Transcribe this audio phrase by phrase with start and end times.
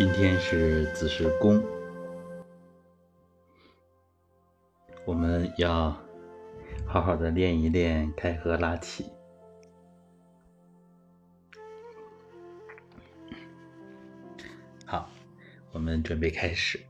[0.00, 1.62] 今天是子时宫，
[5.04, 5.94] 我们要
[6.86, 9.12] 好好的练一练开合拉起。
[14.86, 15.10] 好，
[15.70, 16.80] 我们准备开始。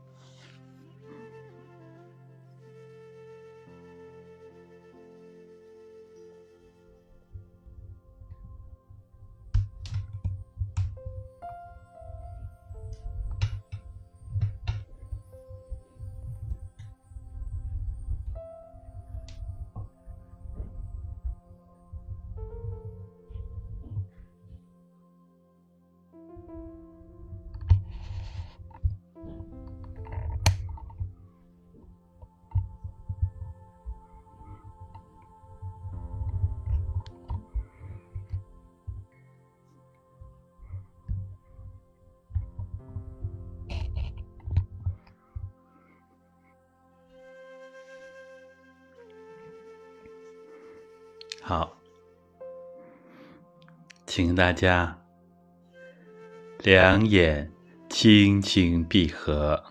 [51.51, 51.75] 好，
[54.05, 54.97] 请大家
[56.59, 57.51] 两眼
[57.89, 59.61] 轻轻闭合，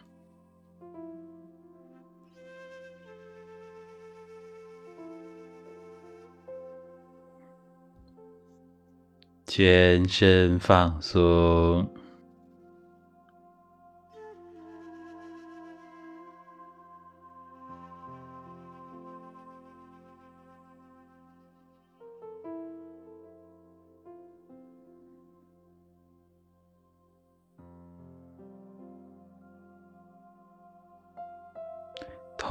[9.46, 11.90] 全身放松。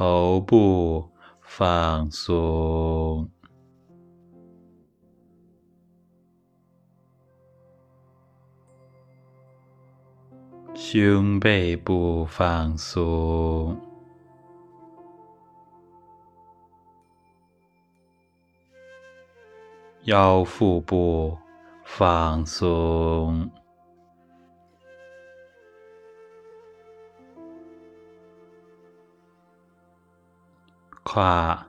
[0.00, 1.06] 头部
[1.42, 3.28] 放松，
[10.74, 13.78] 胸背部放松，
[20.04, 21.36] 腰腹部
[21.84, 23.50] 放松。
[31.02, 31.66] 胯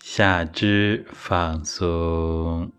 [0.00, 2.70] 下肢放松，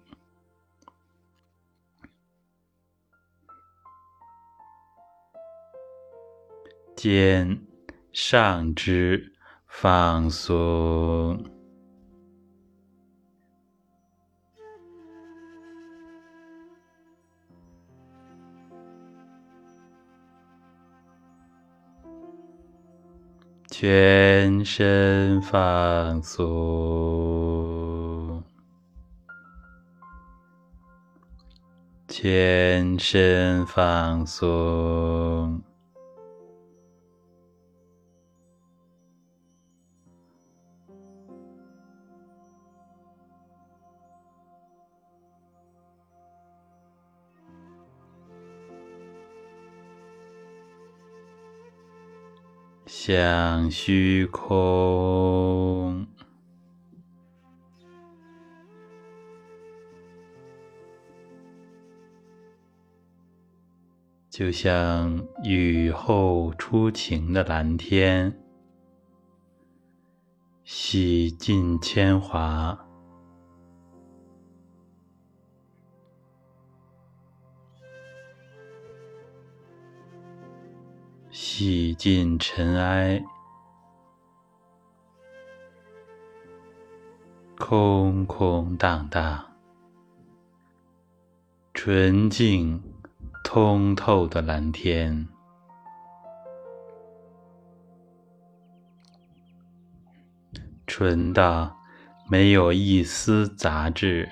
[6.96, 7.62] 肩
[8.12, 9.34] 上肢
[9.68, 11.53] 放松。
[23.84, 26.42] 全身放松，
[32.08, 35.63] 全身放松。
[53.06, 56.08] 像虚空，
[64.30, 68.42] 就像雨后初晴的蓝天，
[70.64, 72.83] 洗尽铅华。
[81.46, 83.22] 洗尽尘埃，
[87.58, 89.46] 空空荡荡，
[91.74, 92.82] 纯净
[93.44, 95.28] 通透的蓝天，
[100.88, 101.78] 纯到
[102.30, 104.32] 没有一丝杂质。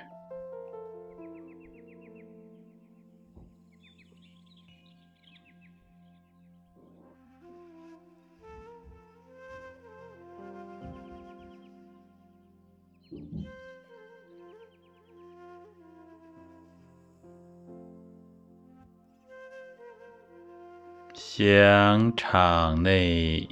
[21.33, 23.48] 想场内，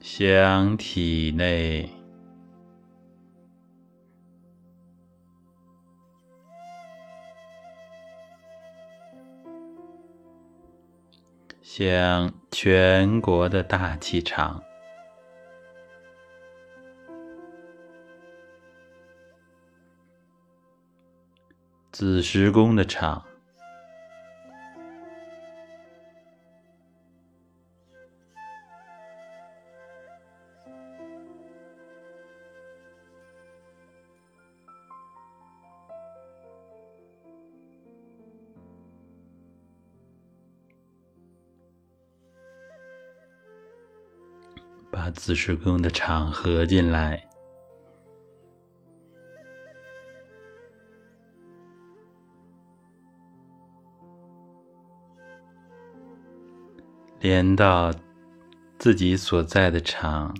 [0.00, 1.90] 想体内，
[11.60, 14.62] 想全国的大气场。
[21.92, 23.24] 子时宫的场。
[44.92, 47.29] 把子时宫的场合进来，
[57.20, 57.92] 连到
[58.78, 60.34] 自己所在的场。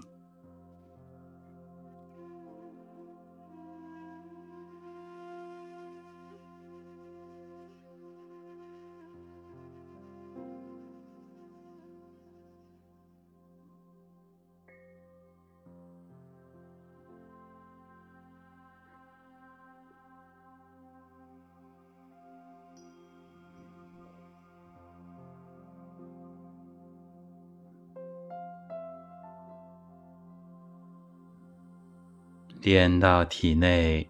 [32.72, 34.08] 连到体内，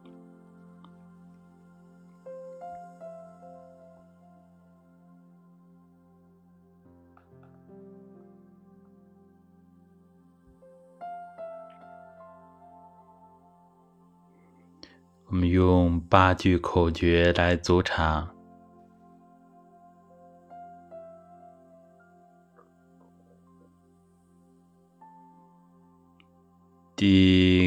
[15.24, 18.28] 我们用八句口诀来组场。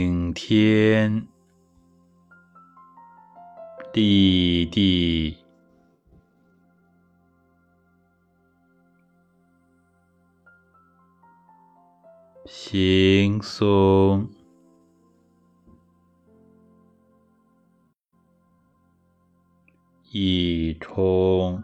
[0.03, 1.25] 顶天。
[3.93, 5.37] 立地，
[12.45, 14.27] 行松。
[20.11, 21.63] 一冲。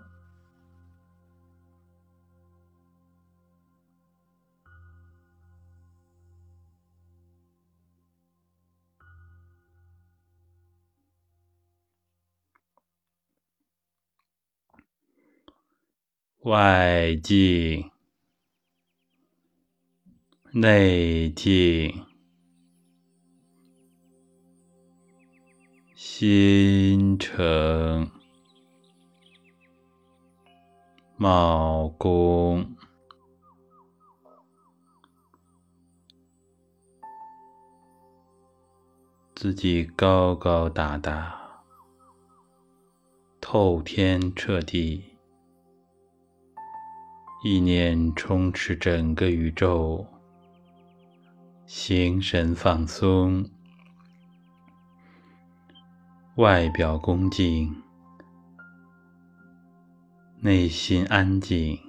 [16.49, 17.91] 外境、
[20.51, 22.07] 内境、
[25.93, 28.09] 心诚、
[31.17, 32.75] 卯宫，
[39.35, 41.63] 自己高高大大，
[43.39, 45.08] 透天彻地。
[47.41, 50.05] 意念充斥整个宇宙，
[51.65, 53.49] 心神放松，
[56.35, 57.73] 外表恭敬，
[60.41, 61.79] 内心安静，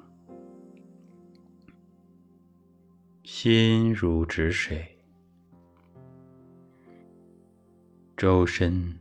[3.25, 5.00] 心如止水，
[8.16, 9.00] 周身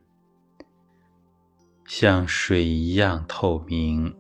[1.86, 4.19] 像水一样透明。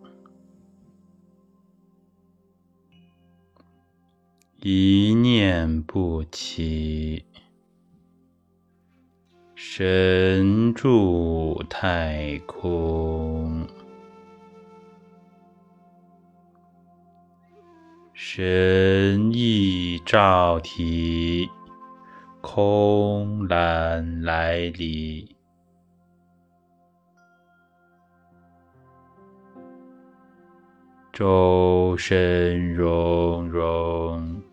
[4.62, 7.24] 一念不起，
[9.56, 13.66] 神住太空，
[18.12, 21.50] 神意照体，
[22.42, 25.34] 空蓝来离，
[31.13, 34.49] 周身融融。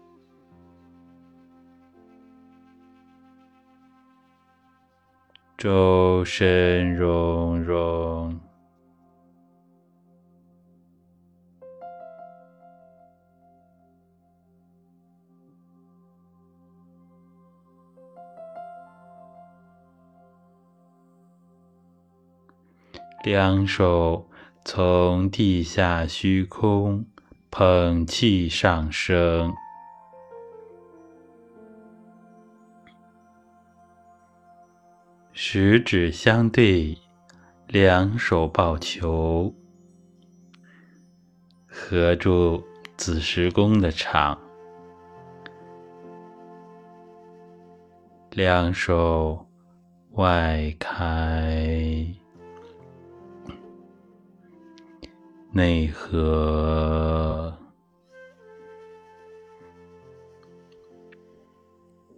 [5.59, 8.39] 周身融融，
[23.25, 24.29] 两手
[24.63, 27.07] 从地下虚空
[27.51, 29.55] 捧气上升。
[35.39, 36.97] 十指相对，
[37.67, 39.55] 两手抱球，
[41.67, 42.65] 合住
[42.97, 44.41] 子时宫的场，
[48.31, 49.47] 两手
[50.13, 52.07] 外开，
[55.53, 57.55] 内合，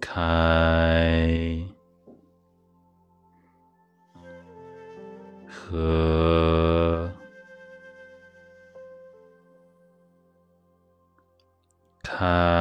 [0.00, 1.67] 开。
[5.70, 7.12] 和
[12.02, 12.57] 他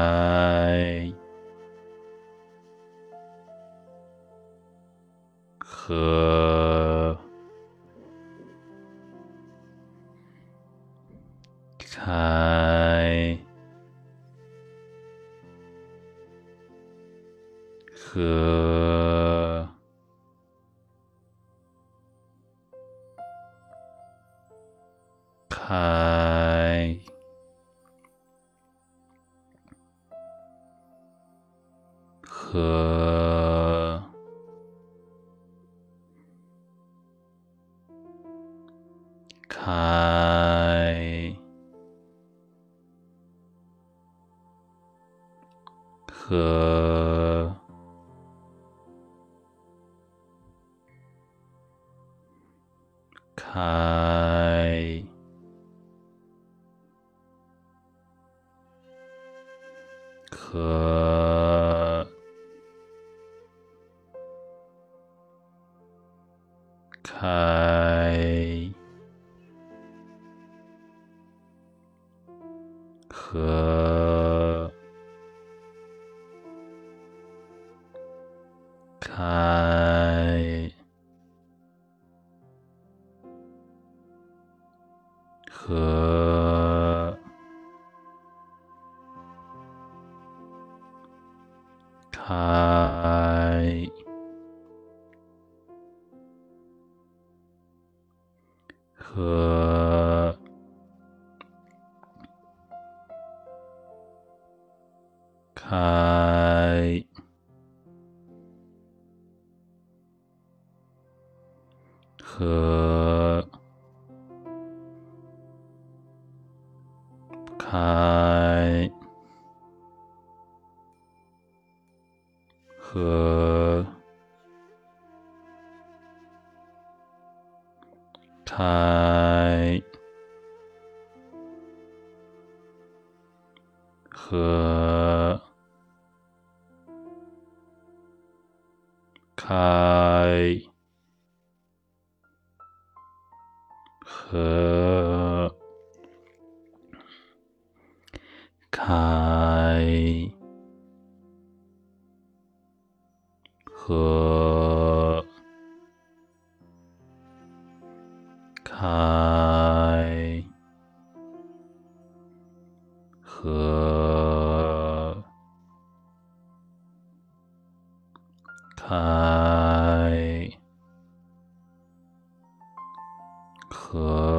[173.90, 174.37] 和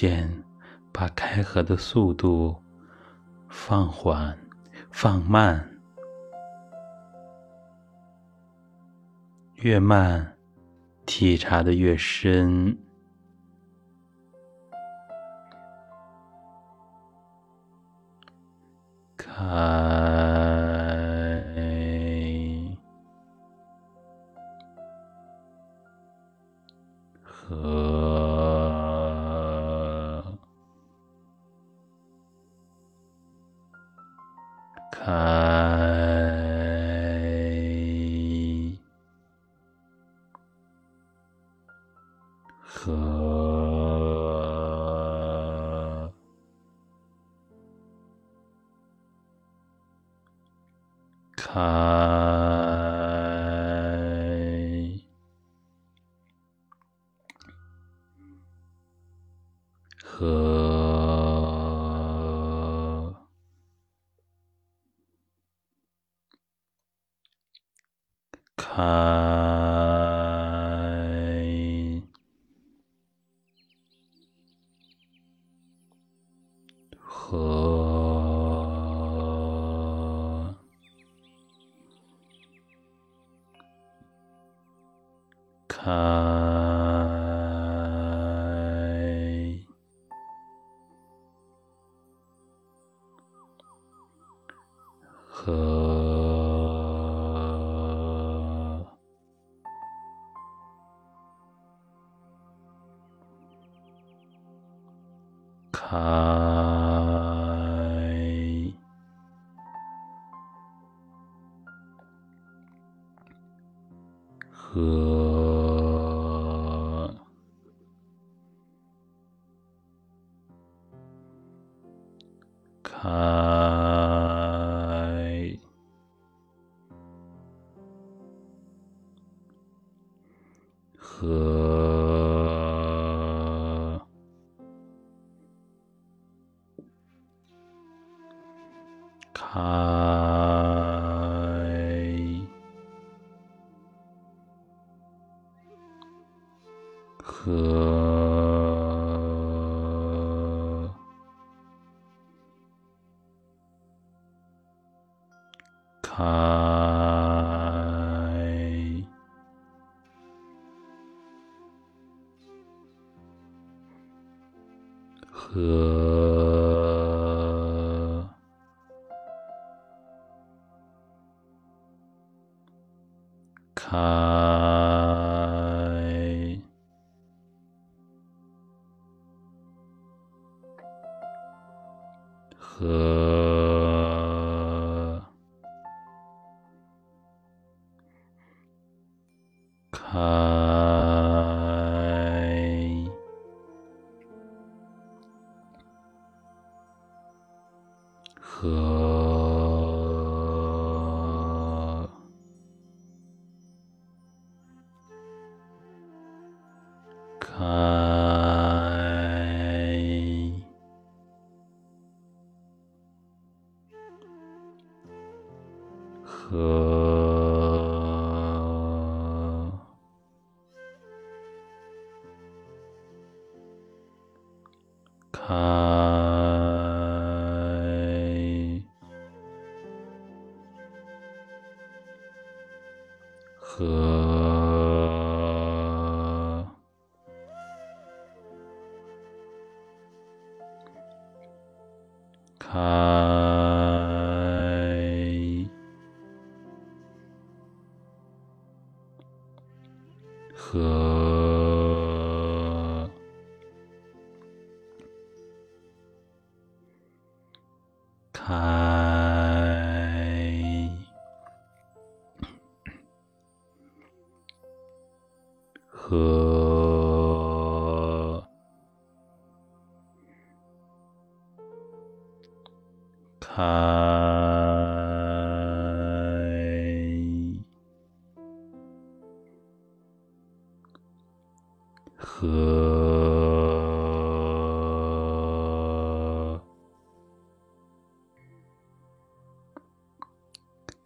[0.00, 0.32] 先
[0.90, 2.56] 把开合的速度
[3.50, 4.34] 放缓
[4.90, 5.78] 放慢。
[9.56, 10.38] 越慢
[11.04, 12.74] 体察的越深。
[51.52, 52.48] 他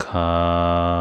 [0.05, 0.94] 卡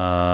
[0.00, 0.29] uh,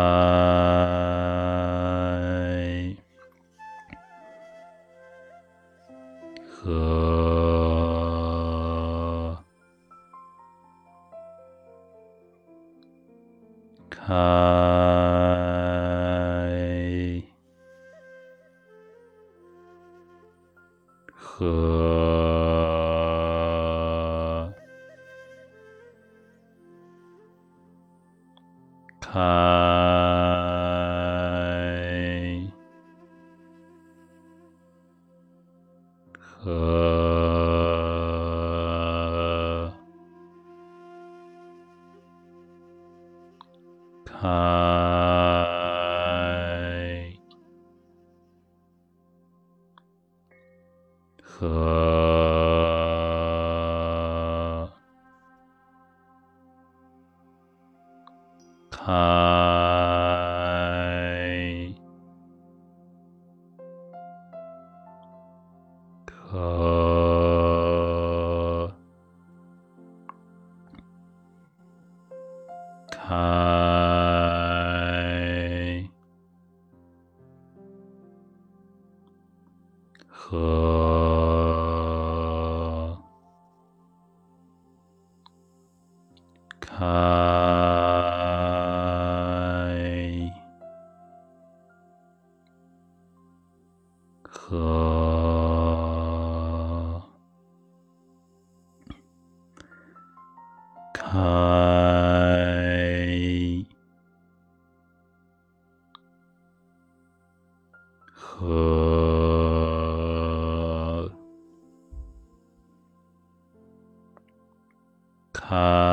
[115.56, 115.85] uh,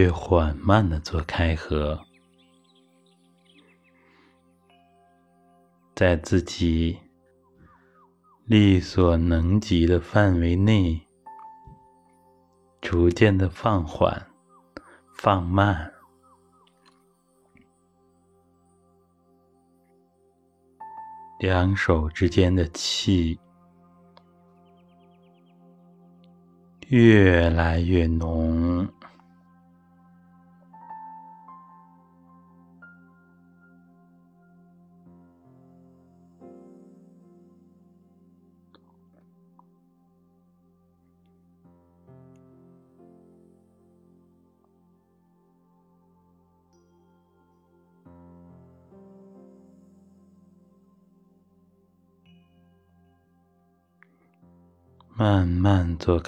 [0.00, 2.02] 越缓慢的做开合，
[5.94, 6.98] 在自己
[8.46, 11.06] 力所能及的范围内，
[12.80, 14.26] 逐渐的放缓、
[15.18, 15.92] 放慢。
[21.40, 23.38] 两手之间的气
[26.88, 28.88] 越来越浓，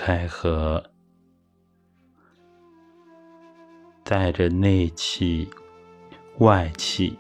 [0.05, 0.83] 开合，
[4.03, 5.49] 带着内气、
[6.39, 7.17] 外气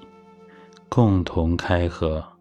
[0.89, 2.32] 共同开合。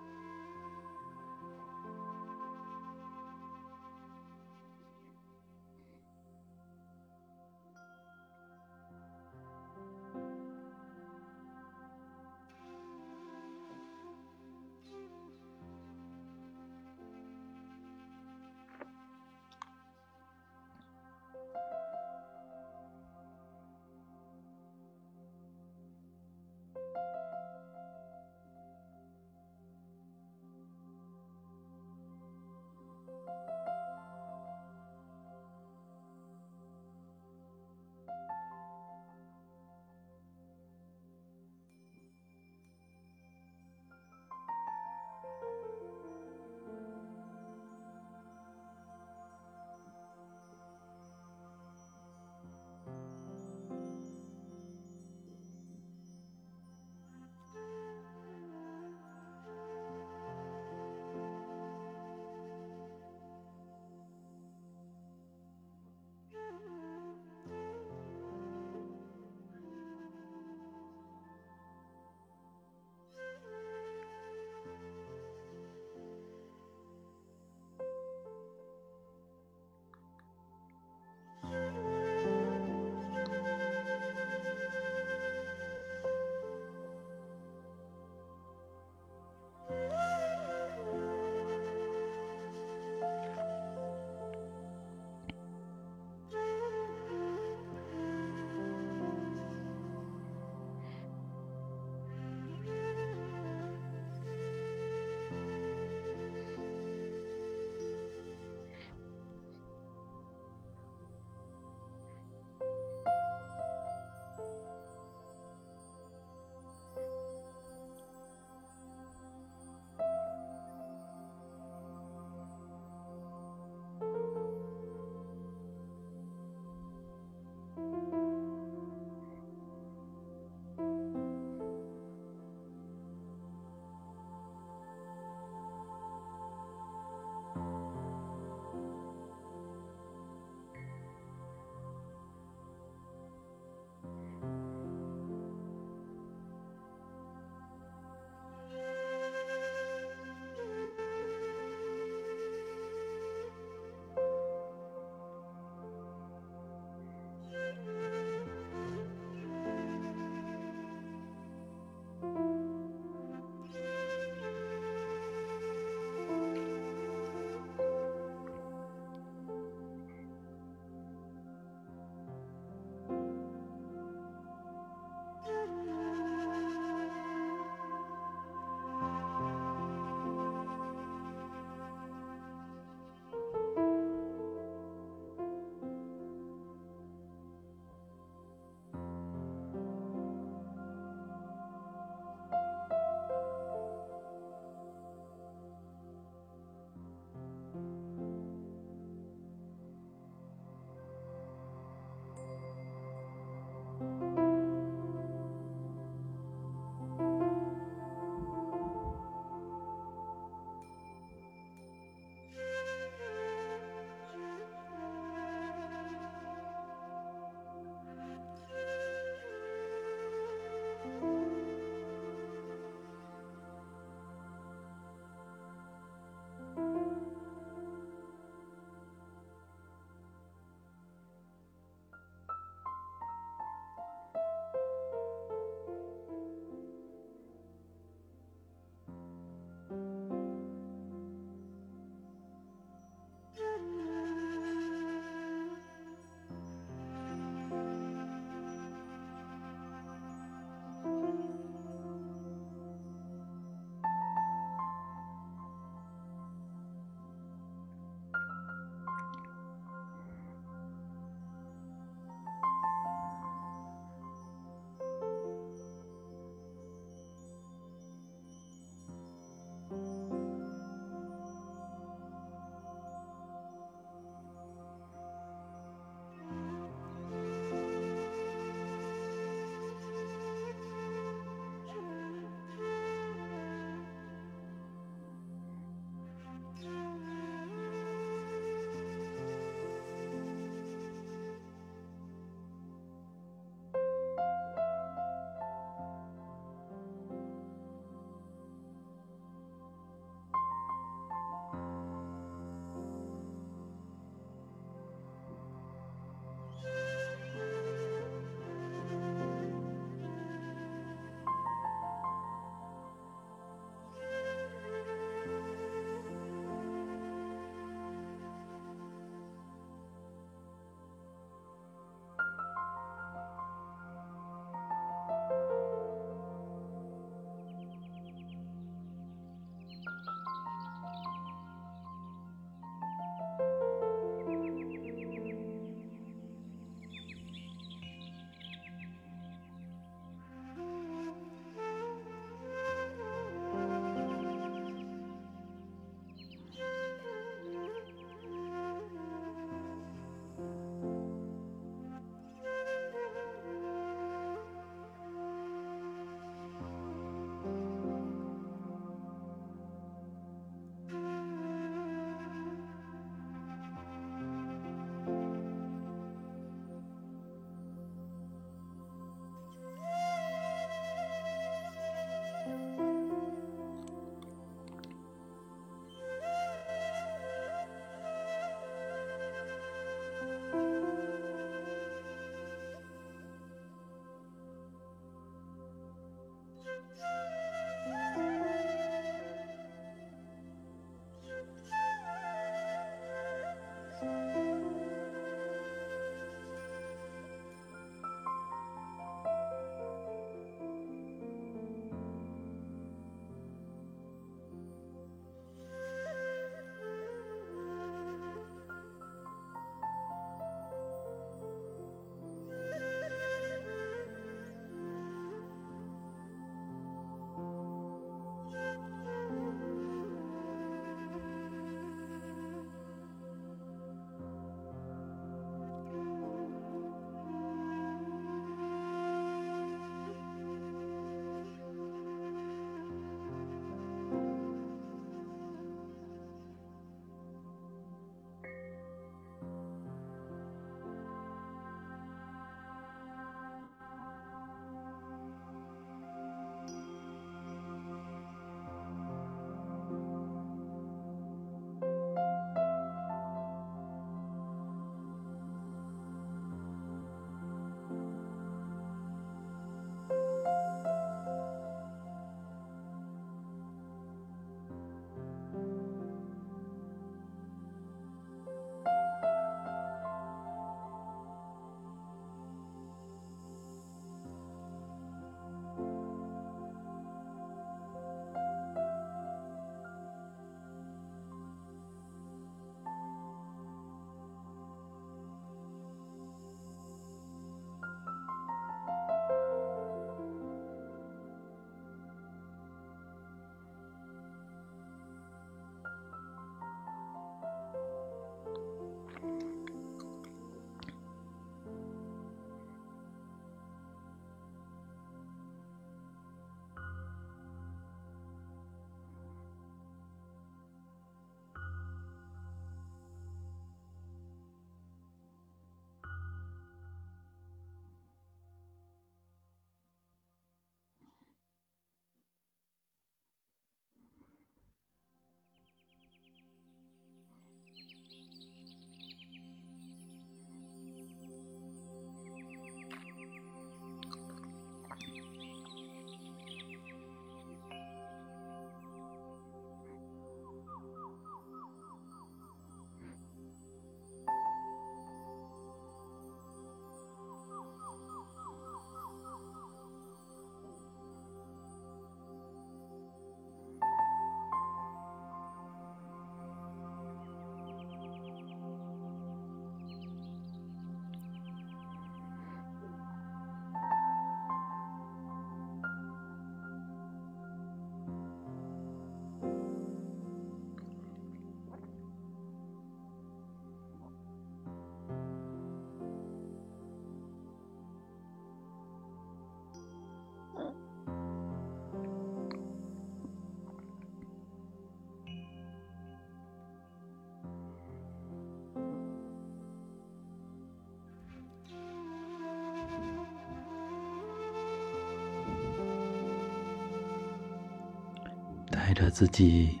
[599.06, 600.00] 带着自己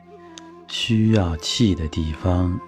[0.66, 2.58] 需要气的地方，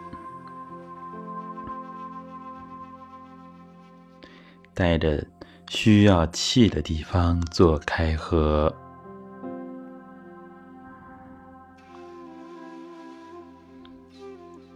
[4.73, 5.27] 带着
[5.69, 8.73] 需要气的地方做开合，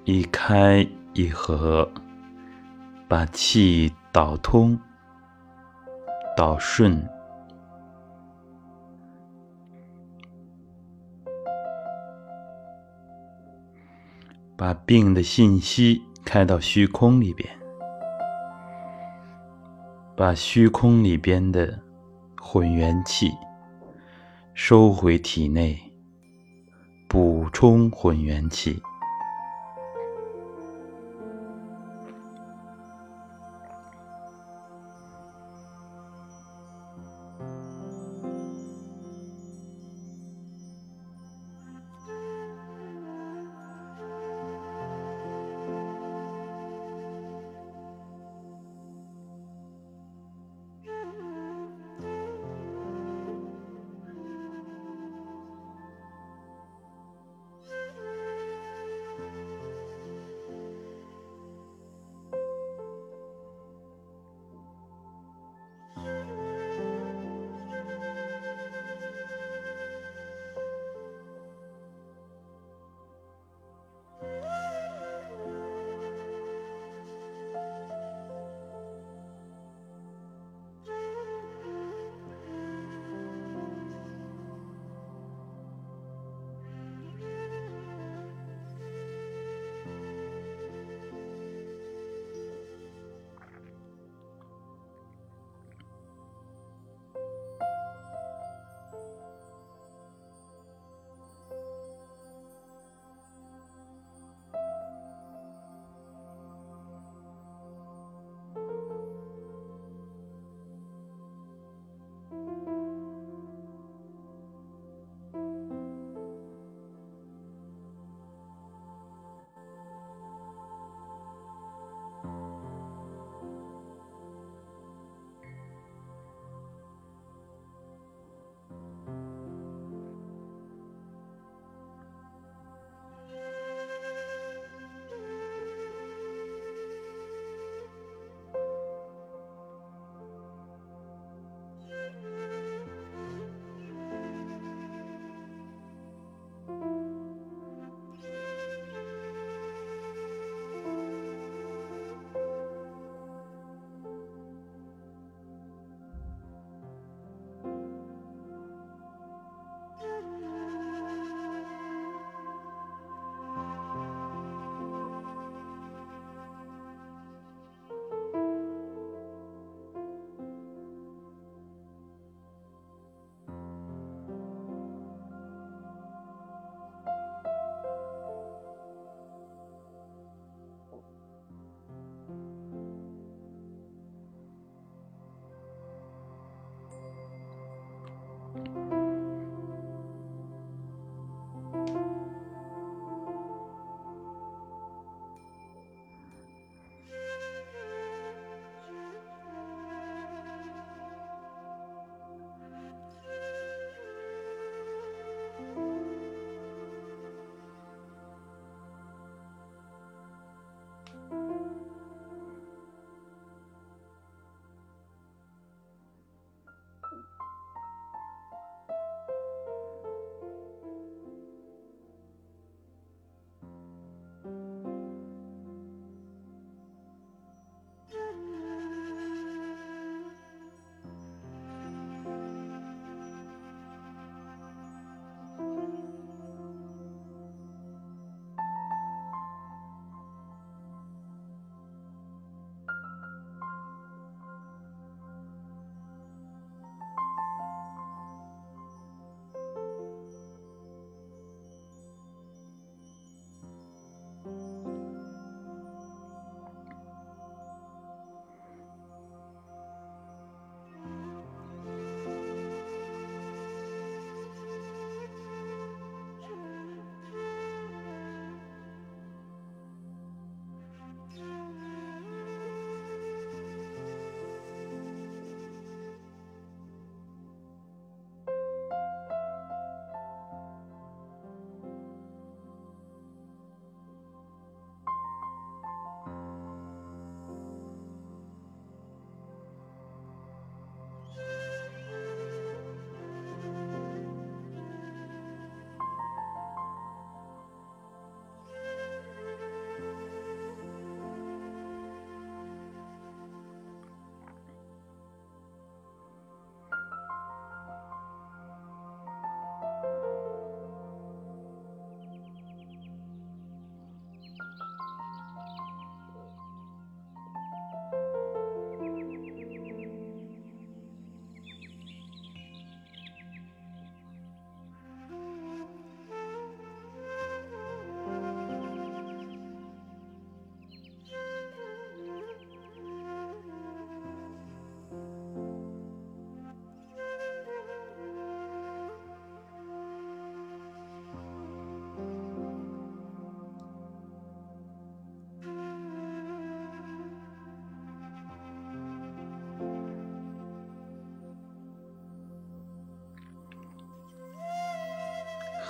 [0.02, 1.88] 一开一合，
[3.06, 4.76] 把气导通、
[6.36, 7.08] 导顺。
[14.62, 17.48] 把病的信息开到虚空里边，
[20.16, 21.76] 把虚空里边的
[22.40, 23.32] 混元气
[24.54, 25.76] 收回体内，
[27.08, 28.80] 补充混元气。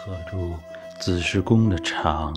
[0.05, 0.57] 合住
[0.99, 2.35] 子时宫的场，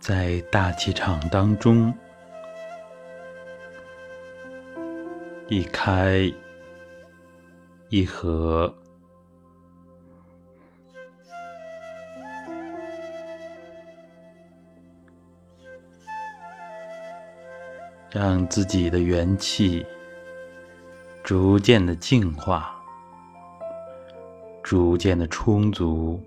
[0.00, 1.92] 在大气场当中，
[5.48, 6.32] 一开
[7.90, 8.74] 一合，
[18.10, 19.84] 让自己的元气
[21.22, 22.81] 逐渐的净化。
[24.72, 26.18] 逐渐的充足。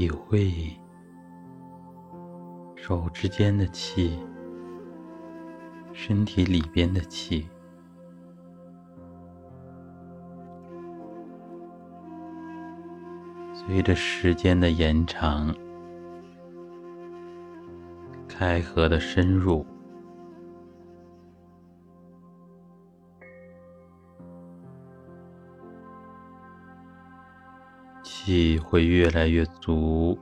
[0.00, 0.50] 体会
[2.74, 4.18] 手之间的气，
[5.92, 7.46] 身体里边的气。
[13.52, 15.54] 随着时间的延长，
[18.26, 19.66] 开合的深入，
[28.02, 30.18] 气会越来越足。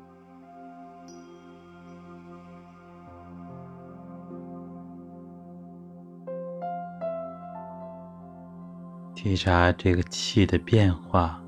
[9.15, 11.43] 体察这个气的变化。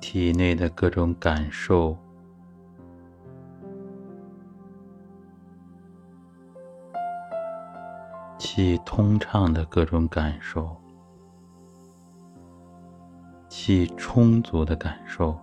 [0.00, 1.96] 体内的各种感受，
[8.36, 10.76] 气通畅的各种感受，
[13.70, 15.38] 气充足的感受。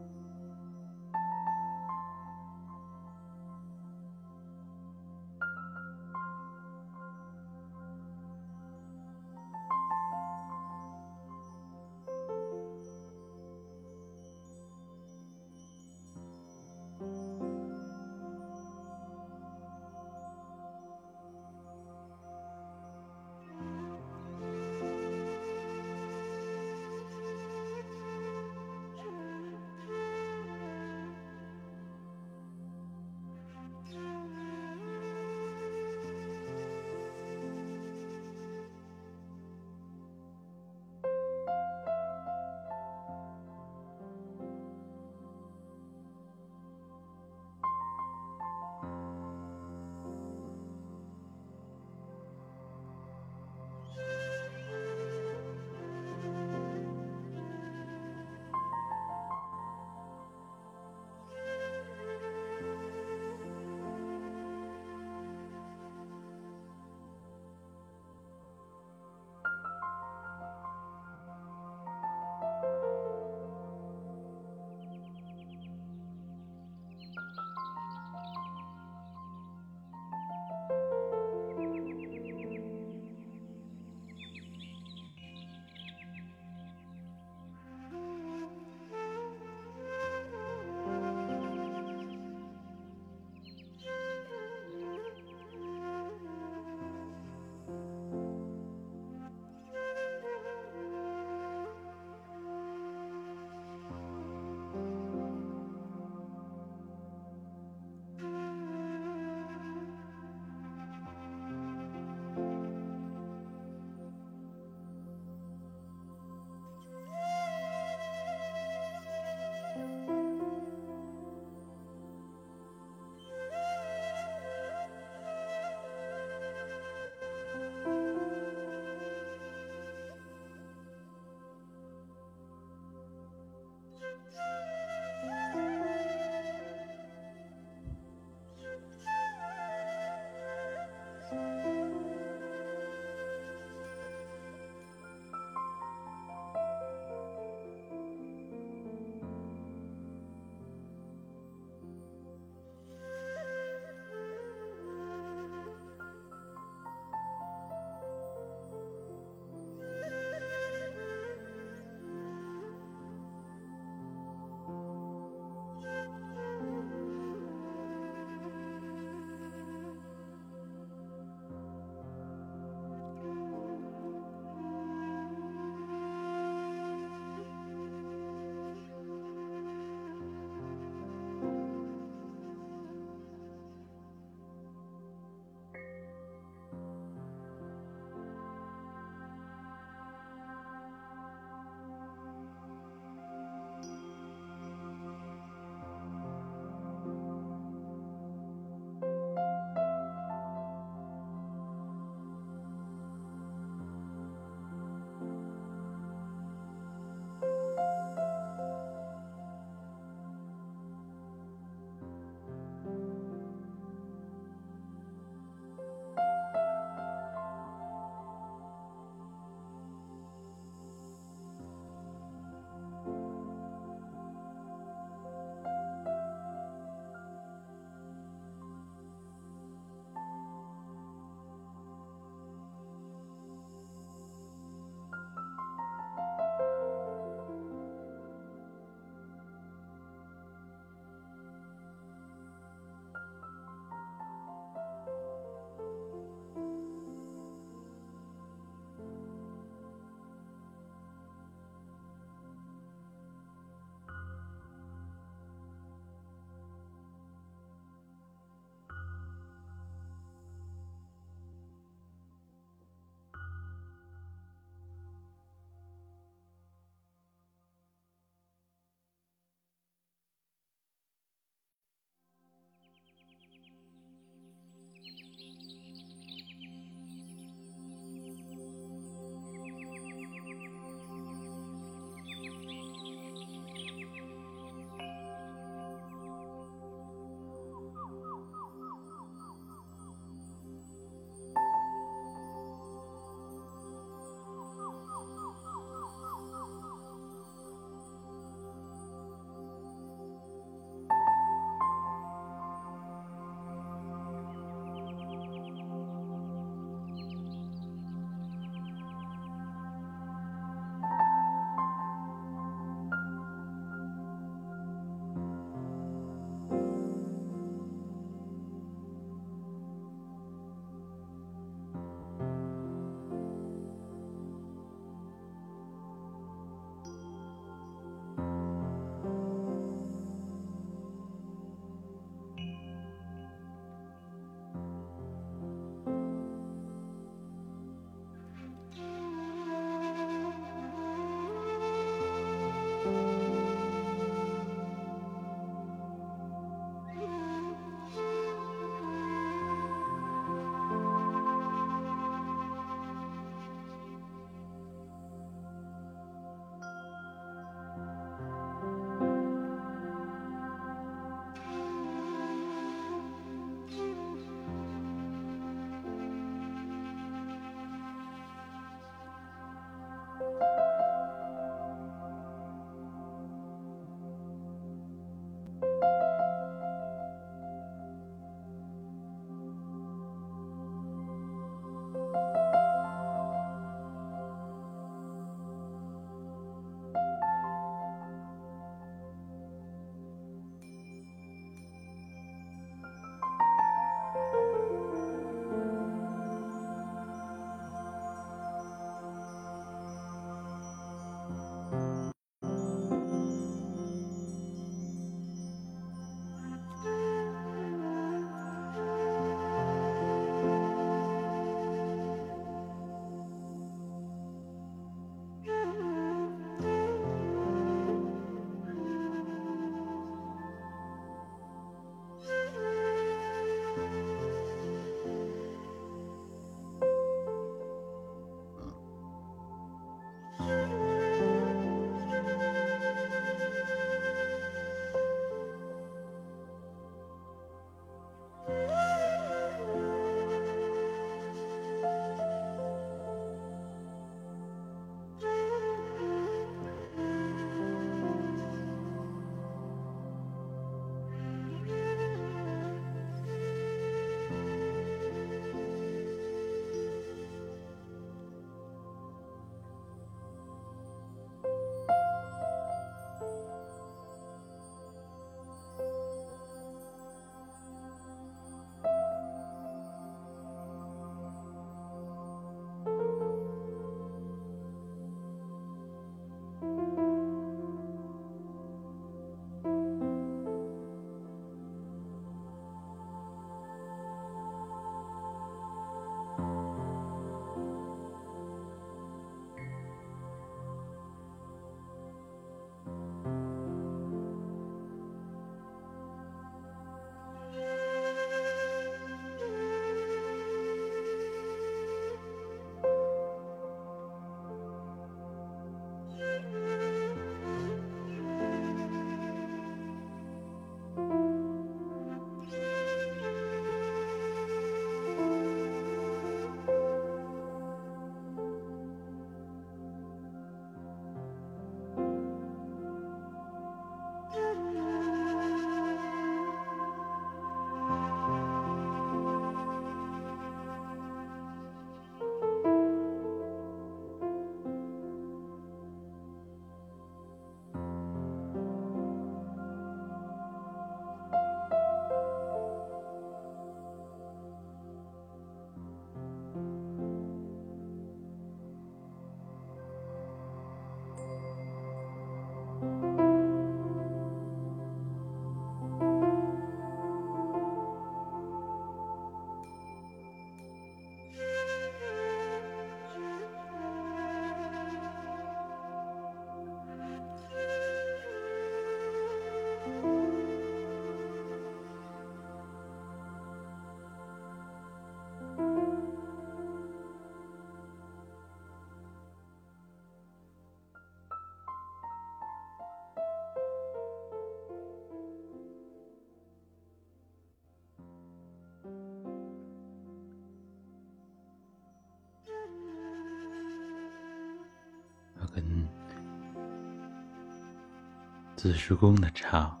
[598.86, 600.00] 四十宫的场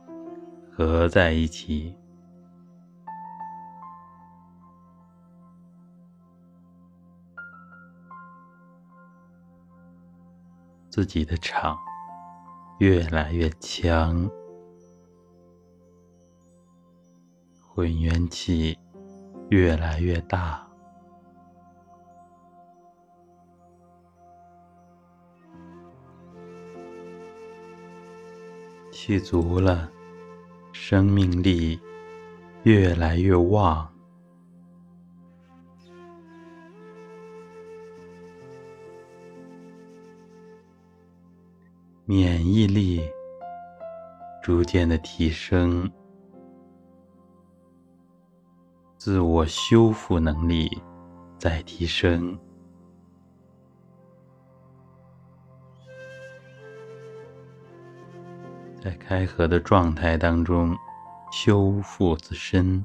[0.70, 1.92] 合在一起。
[10.88, 11.76] 自己的场
[12.78, 14.30] 越来越强，
[17.60, 18.78] 混元气
[19.50, 20.64] 越来越大，
[29.06, 29.88] 气足了，
[30.72, 31.78] 生命力
[32.64, 33.88] 越来越旺。
[42.04, 43.00] 免疫力
[44.42, 45.88] 逐渐的提升，
[48.96, 50.68] 自我修复能力
[51.38, 52.36] 在提升，
[58.86, 60.72] 在开合的状态当中
[61.32, 62.84] 修复自身。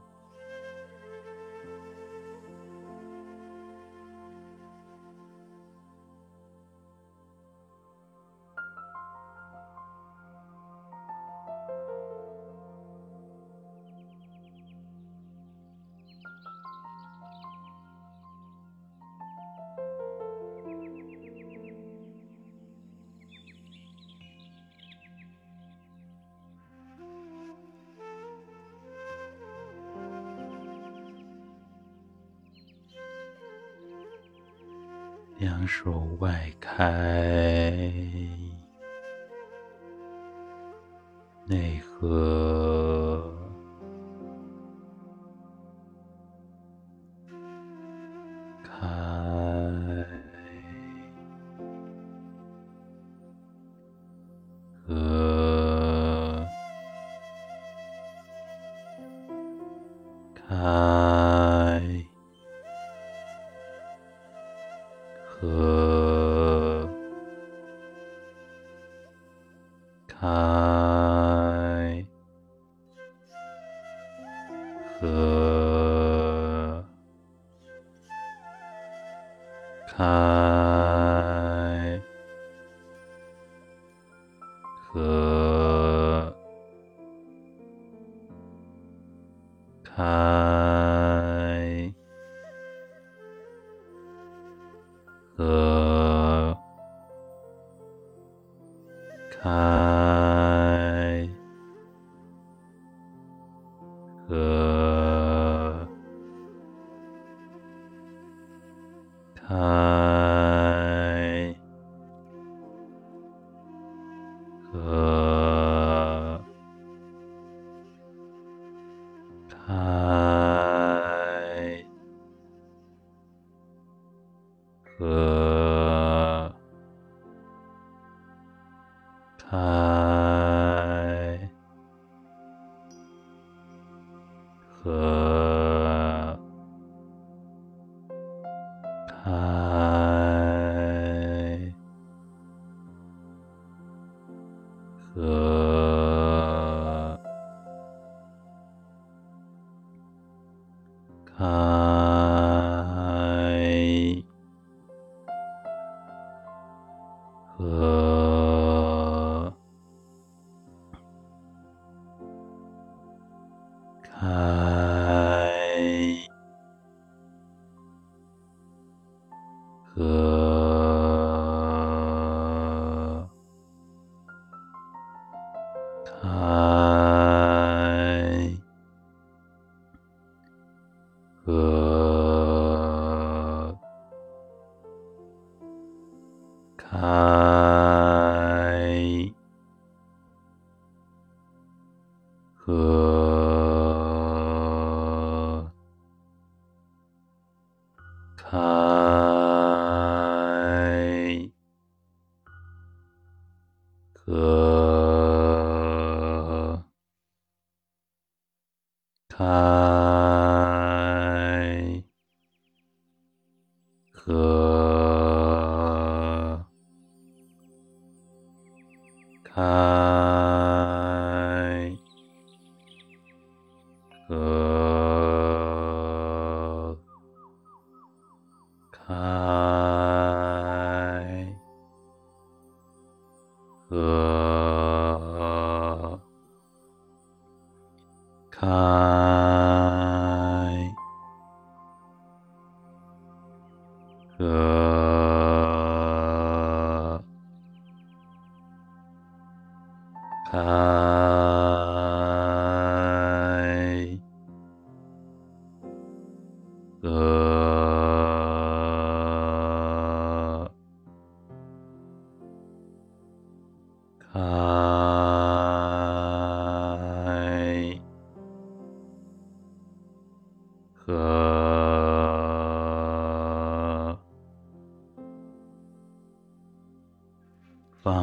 [35.83, 37.30] 手外开，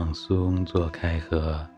[0.09, 1.78] 放松，做开合。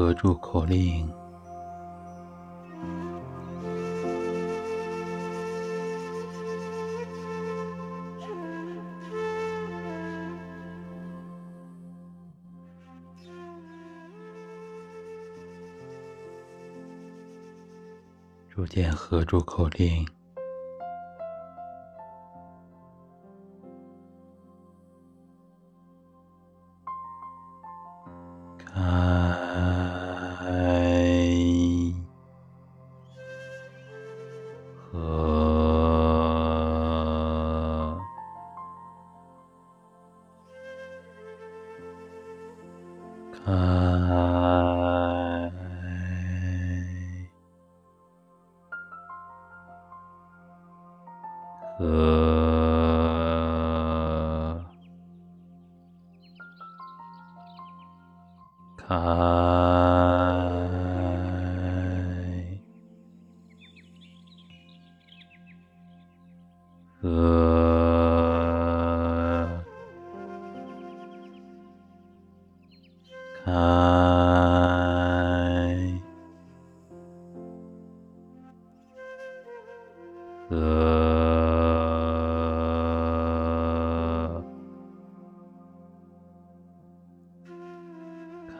[0.00, 1.06] 合住口令。
[18.48, 20.19] 逐渐合住口令。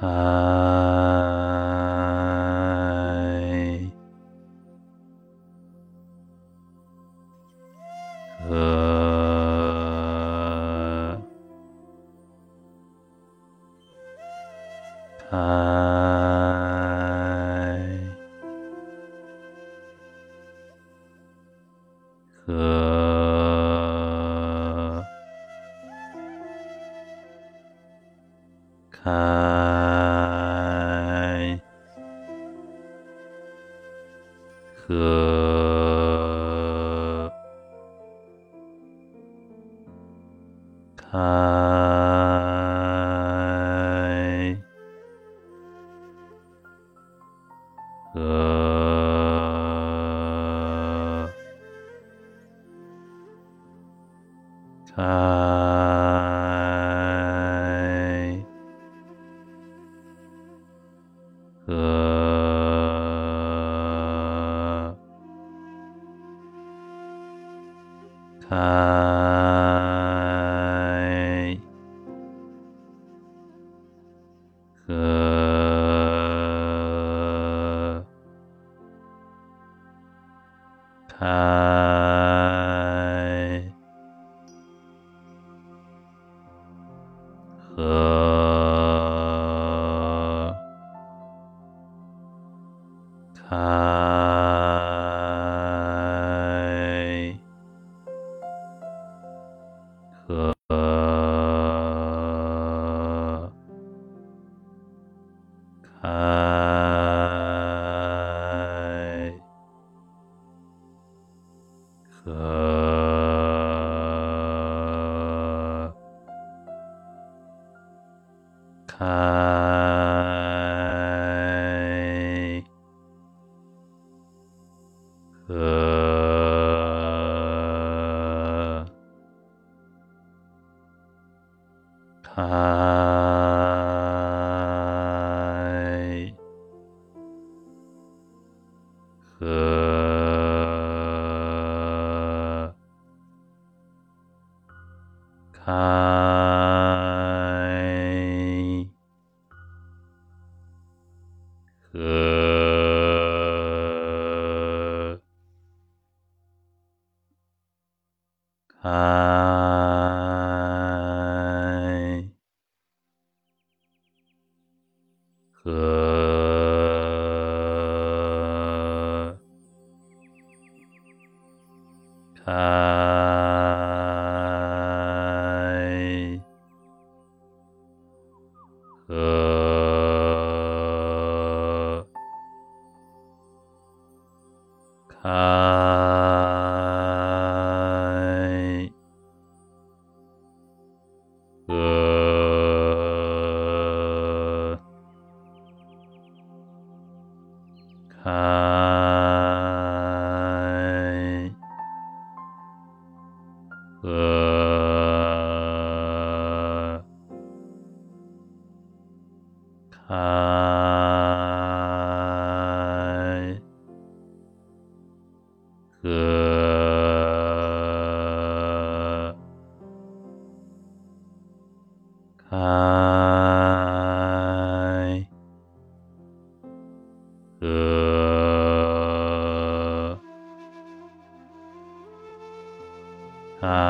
[0.01, 0.40] 开。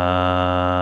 [0.00, 0.79] uh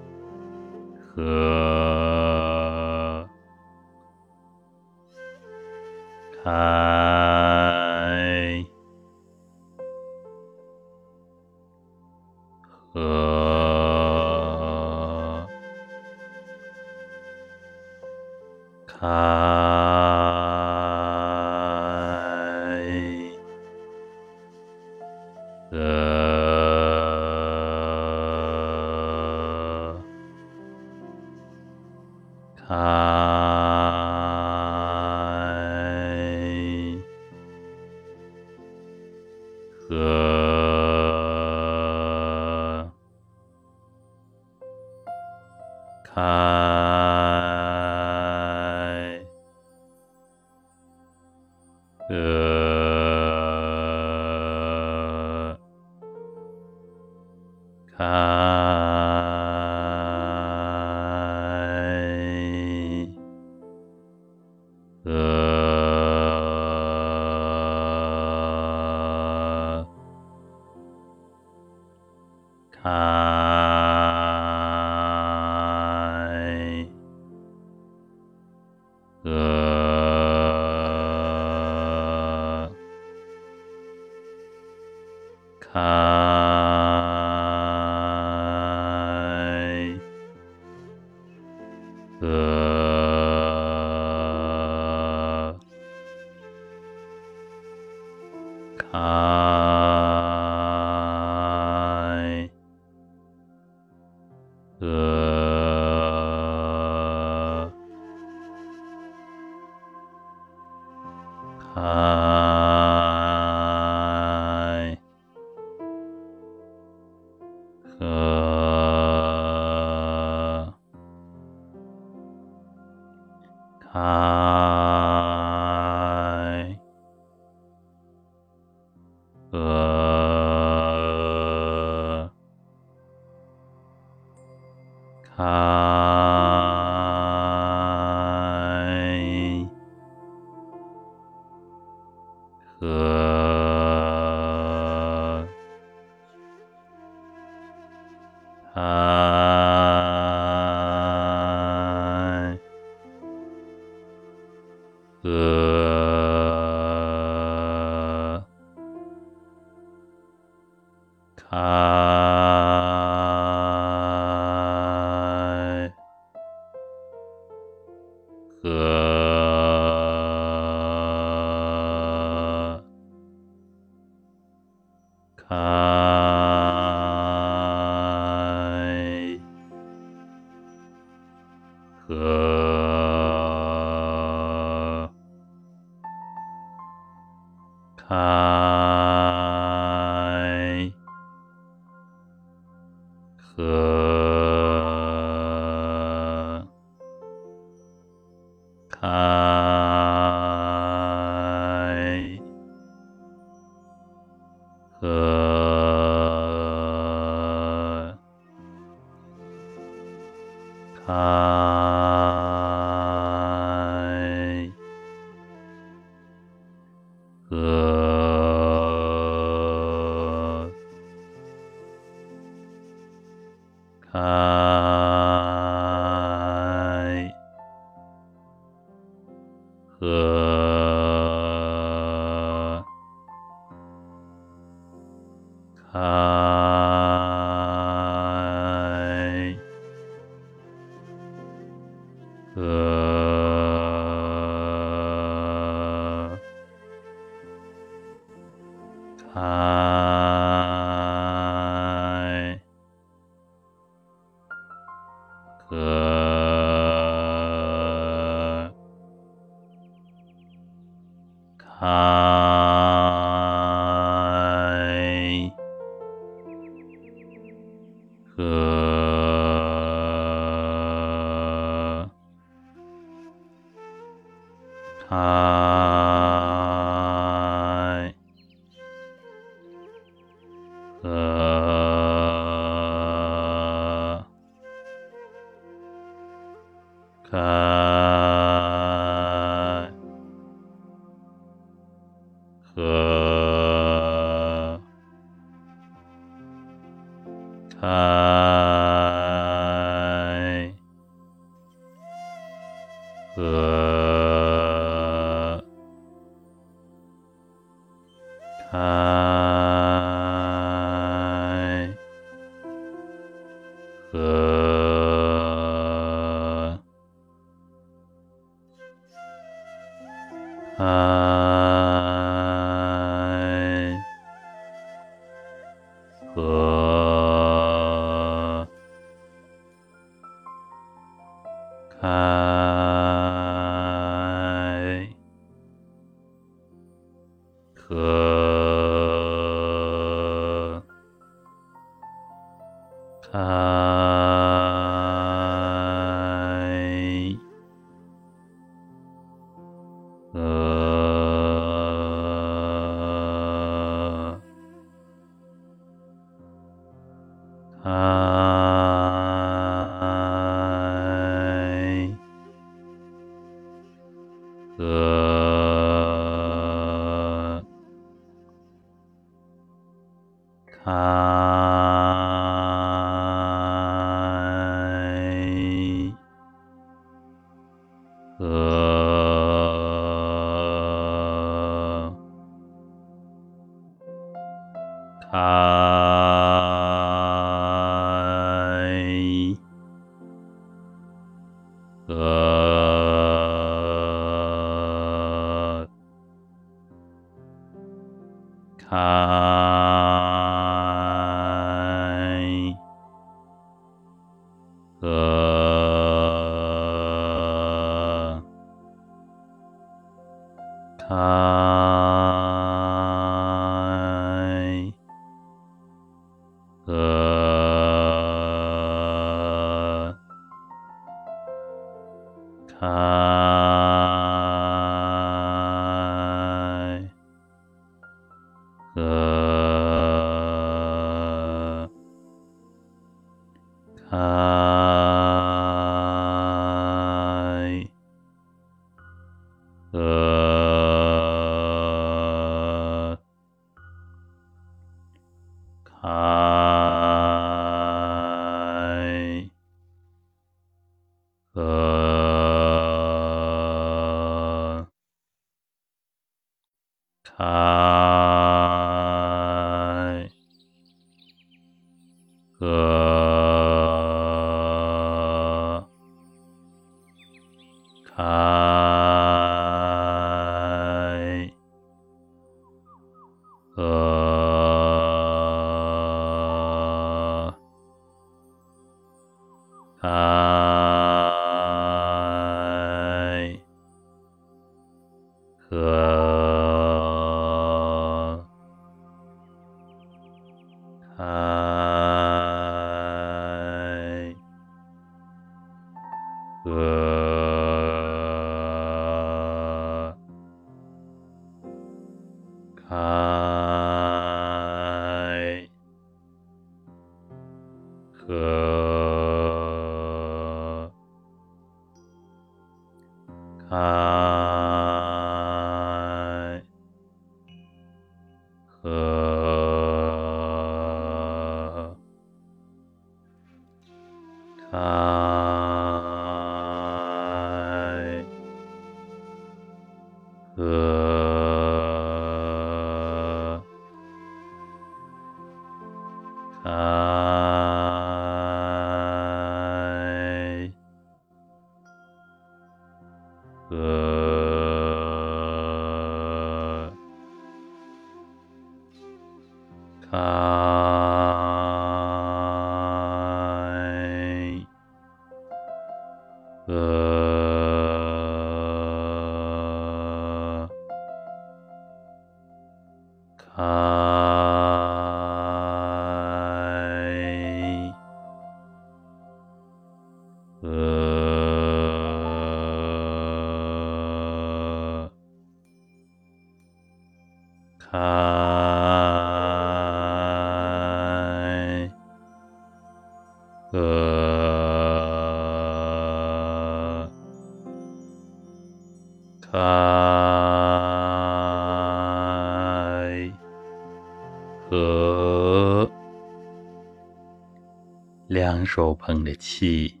[598.74, 600.00] 手捧着气，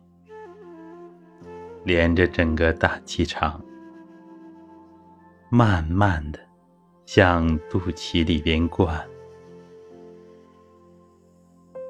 [1.84, 3.64] 连着整个大气场，
[5.48, 6.40] 慢慢的
[7.06, 9.08] 向肚脐里边灌，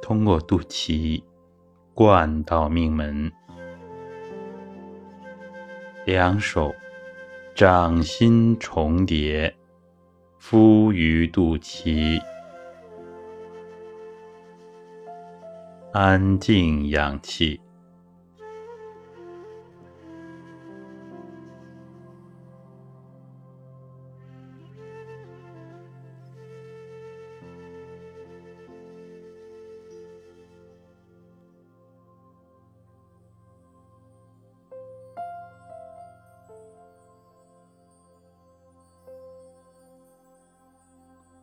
[0.03, 1.23] 通过肚脐
[1.95, 3.33] 灌到命门。
[6.05, 6.75] 两手
[7.55, 9.57] 掌心重叠，
[10.37, 12.21] 敷于肚脐。
[15.95, 17.61] 安静养气，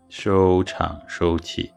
[0.10, 1.72] 收场收气。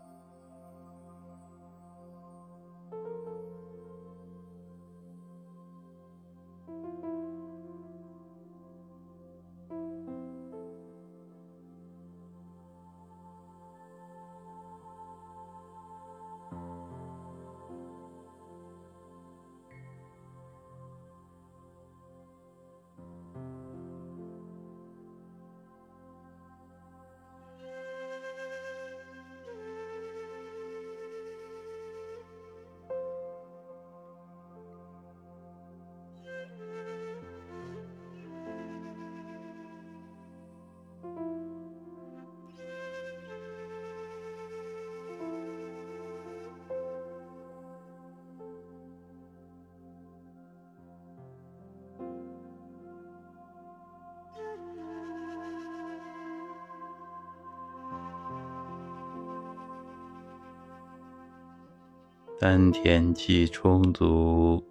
[62.54, 64.62] 丹田气充足，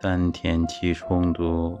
[0.00, 1.78] 丹田气充足，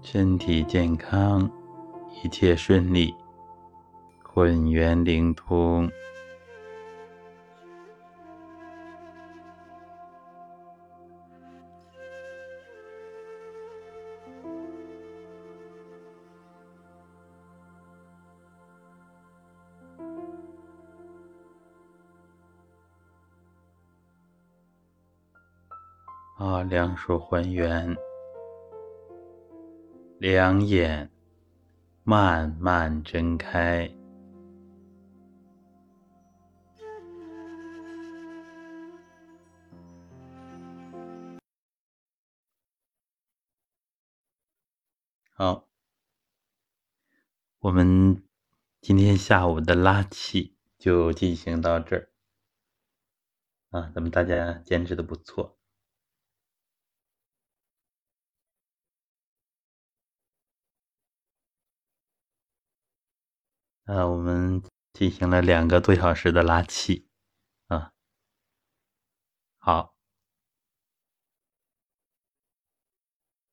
[0.00, 1.50] 身体健康，
[2.24, 3.14] 一切顺利，
[4.22, 5.86] 混元灵通。
[26.78, 27.96] 两手还原，
[30.20, 31.10] 两眼
[32.04, 33.92] 慢慢睁开。
[45.34, 45.68] 好，
[47.58, 48.22] 我们
[48.80, 52.08] 今天下午的拉气就进行到这儿。
[53.70, 55.57] 啊，咱们大家坚持的不错。
[63.88, 64.62] 啊，我们
[64.92, 67.08] 进行了两个多小时的拉气，
[67.68, 67.94] 啊，
[69.56, 69.96] 好。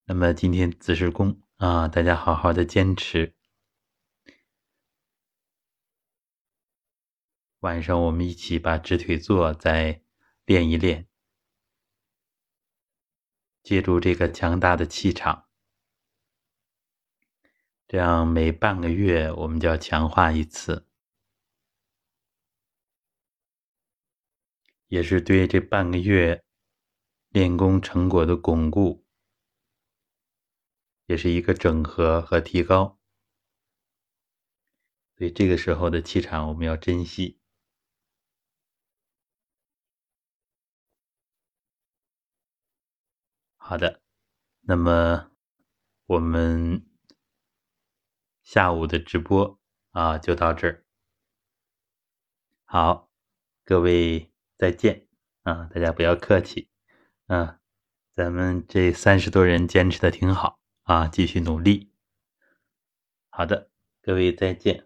[0.03, 3.33] 那么今天子时功啊，大家好好的坚持。
[7.59, 10.03] 晚上我们一起把直腿坐再
[10.43, 11.07] 练一练，
[13.63, 15.44] 借助这个强大的气场，
[17.87, 20.87] 这样每半个月我们就要强化一次，
[24.87, 26.43] 也是对这半个月
[27.29, 29.05] 练功成果的巩固，
[31.05, 32.99] 也是一个整合和提高。
[35.15, 37.39] 所以这个时候的气场我们要珍惜。
[43.57, 44.01] 好的，
[44.61, 45.31] 那么
[46.05, 46.85] 我们
[48.45, 49.59] 下午的直播
[49.89, 50.85] 啊就到这儿。
[52.63, 53.09] 好，
[53.63, 55.07] 各位再见
[55.41, 55.67] 啊！
[55.73, 56.69] 大家不要客气，
[57.25, 57.59] 嗯，
[58.15, 61.91] 咱们这三十多人坚持的挺好啊，继续努力。
[63.29, 63.71] 好的，
[64.03, 64.84] 各位再见。